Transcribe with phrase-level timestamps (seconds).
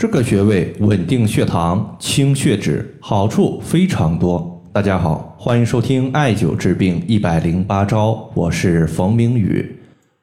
[0.00, 4.64] 这个穴位稳定血糖、清血脂，好处非常多。
[4.72, 9.78] 大家好，欢迎收听艾灸治病一百零八招，我是冯明宇。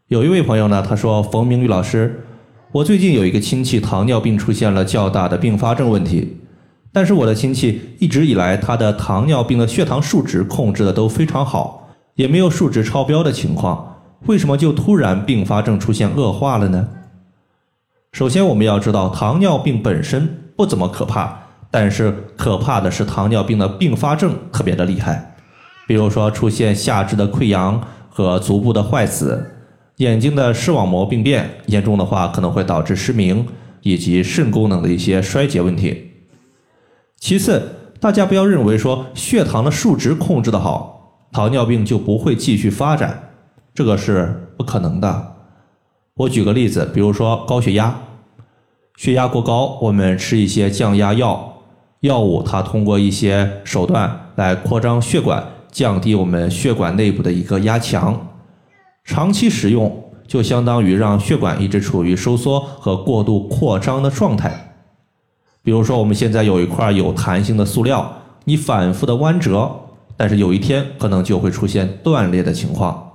[0.08, 2.24] 有一位朋友呢，他说：“冯明宇老师，
[2.71, 6.38] 我最近有一个亲戚糖尿病出现了较大的并发症问题，
[6.91, 16.88] 但是我的亲戚一直以来他的糖尿病的血糖数值控制的都非常好，也没有数值超标的情况，为什么就突然并发症出现恶化了呢？”
[18.12, 21.38] 首先，我们要知道糖尿病本身不怎么可怕，
[21.70, 25.36] 但是可怕的是糖尿病的并发症特别的厉害，
[25.88, 29.54] 比如说出现下肢的溃疡和足部的坏死。
[29.98, 33.45] 眼睛的视网膜病变严重的话，可能会导致失明
[33.81, 36.12] 以及肾功能的一些衰竭问题。
[37.20, 43.31] 其次，大家不要认为说血糖的数值控制的好，糖尿病就不会继续发展，
[43.73, 45.36] 这个是不可能的。
[46.17, 47.95] 我举个例子，比如说高血压，
[48.95, 51.62] 血压过高，我们吃一些降压药，
[52.00, 58.20] 药物它通过一些手段来扩张血管，降低我们血管内部的一个压强。
[59.06, 64.74] 长期使用就相当于让血管一直处于收缩和过度扩张的状态。
[65.62, 68.12] 比如说，我们现在有一块有弹性的塑料，
[68.46, 69.70] 你反复的弯折，
[70.18, 73.06] 但是有一天可能就会出现断裂的情况。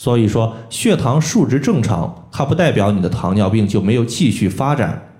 [0.00, 5.10] 所以说，血糖数值正常，它不代表你的糖尿病就没有继续发展。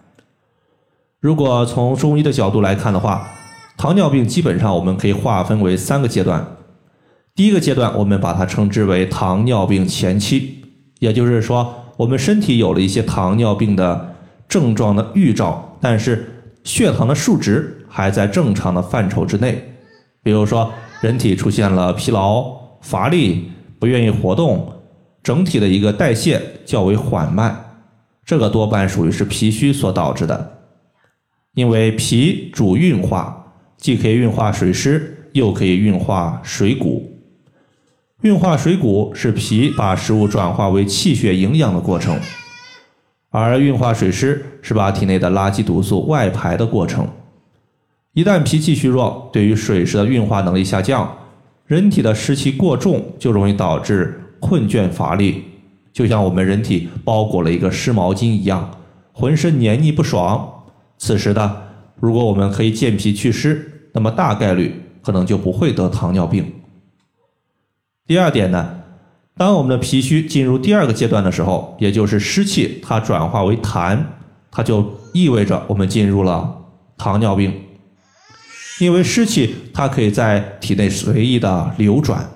[1.21, 3.29] 如果从中医的角度来看的话，
[3.77, 6.57] 糖尿病基本上我们可以划分为三个阶段。
[7.35, 10.65] 第一个阶段，我们把它称之为糖尿病前期，
[10.99, 14.15] 也就是说，我们身体有了一些糖尿病的
[14.49, 19.75] 症状的预兆，但是血糖的数值还在正常的范畴之内。
[20.23, 24.73] 比如说，人体出现了疲劳、乏力、不愿意活动，
[25.23, 27.81] 整体的一个代谢较为缓慢，
[28.25, 30.59] 这个多半属于是脾虚所导致的。
[31.55, 37.11] 因为脾主运化，既可以运化水湿，又可以运化水谷。
[38.21, 42.21] 运化水谷是脾把食物转化为气血营养的过程，
[43.31, 47.09] 而运化水湿是把体内的垃圾毒素外排的过程。
[48.13, 51.17] 一旦脾气虚弱，对于水湿的运化能力下降，
[51.71, 55.45] 人体的湿气过重，就容易导致困倦乏力，
[55.93, 58.69] 就像我们人体包裹了一个湿毛巾一样，
[59.13, 60.65] 浑身黏腻不爽。
[60.99, 61.59] 此时呢，
[62.01, 66.45] 如果我们可以健脾祛湿，那么大概率可能就不会得糖尿病。
[68.05, 68.81] 第二点呢，
[69.37, 73.97] 当我们的脾虚进入第二个阶段的时候，也就是湿气它转化为痰，
[74.51, 76.63] 它就意味着我们进入了
[76.99, 77.55] 糖尿病。
[78.81, 82.29] 因为湿气它可以在体内随意的流转，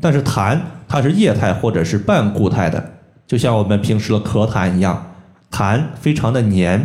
[0.00, 2.92] 但是痰它是液态或者是半固态的，
[3.26, 5.14] 就像我们平时的咳痰一样，
[5.50, 6.84] 痰非常的黏，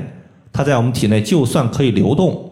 [0.52, 2.52] 它在我们体内就算可以流动，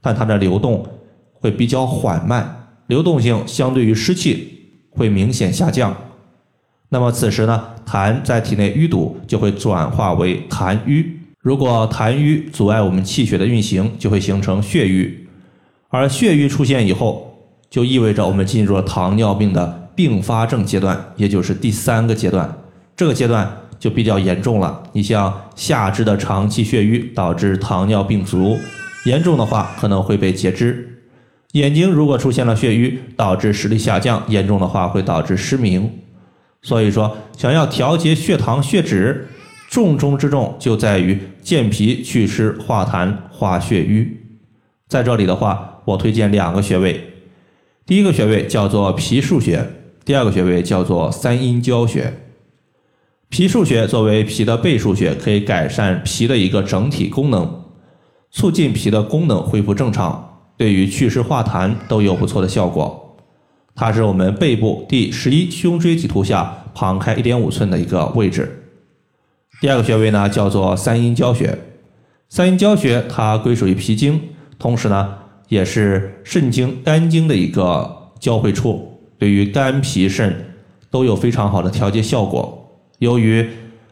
[0.00, 0.86] 但它的流动
[1.34, 4.56] 会比较缓慢，流动性相对于湿气。
[4.92, 5.96] 会明显下降，
[6.88, 11.16] 那么此时呢，痰在体内淤堵就会转化为痰瘀。
[11.40, 15.28] 如果痰瘀阻碍我们气血的运行，就会形成血瘀。
[15.90, 17.36] 而血瘀出现以后，
[17.68, 22.56] 就意味着我们进入了糖尿病的并发症阶段，也就是第三个阶段。
[22.96, 24.82] 这个阶段就比较严重了。
[24.92, 28.56] 你像下肢的长期血瘀导致糖尿病足，
[29.04, 30.86] 严重的话可能会被截肢。
[31.52, 35.90] 眼睛如果出现了血瘀，导致视力下降，严重的话会导致失明。
[36.62, 39.26] 所以说，想要调节血糖、血脂，
[39.68, 44.16] 重中之重就在于健脾祛湿、化痰、化血瘀。
[44.86, 47.12] 在这里的话，我推荐两个穴位，
[47.86, 49.66] 第一个穴位叫做脾腧穴，
[50.04, 52.12] 第二个穴位叫做三阴交穴。
[53.28, 57.62] 脾腧穴作为脾的背腧穴，可以改善脾的一个整体功能，
[58.30, 60.26] 促进脾的功能恢复正常。
[60.56, 63.16] 对于祛湿化痰都有不错的效果。
[63.74, 68.64] 它是我们背部第十一胸椎棘突下旁开一点五寸的一个位置。
[69.60, 71.58] 第二个穴位呢叫做三阴交穴。
[72.28, 74.20] 三阴交穴它归属于脾经，
[74.58, 75.14] 同时呢
[75.50, 80.54] 也是肾经、肝经的一个交汇处，对于肝、脾、肾
[80.90, 82.56] 都有非常好的调节效果。
[83.00, 83.46] 由于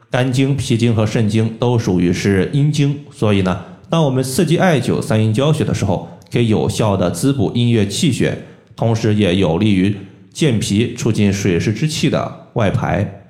[0.09, 8.39] 肝经、脾经和肾经都属于是阴经，所以呢，当我们刺激艾灸三阴交穴的时候，可以有效的滋补阴液气血，
[8.77, 9.97] 同时也有利于
[10.33, 13.25] 健脾，促进水湿之气的外排。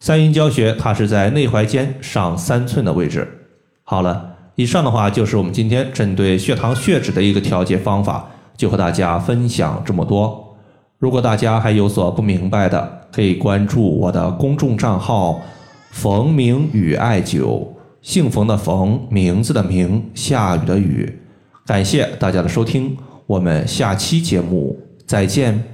[0.00, 3.46] 三阴交穴，它是在内踝尖上三寸的位置。
[3.84, 10.56] 好了，以上的话就是我们今天针对血糖血脂的一个调节方法，就和大家分享这么多。
[10.98, 15.42] 如果大家还有所不明白的，可以关注我的公众账号
[15.90, 17.66] “冯明宇艾灸”。
[18.00, 21.20] 姓冯的冯，名字的名，下雨的雨。
[21.66, 22.96] 感谢大家的收听，
[23.26, 25.73] 我们下期节目再见。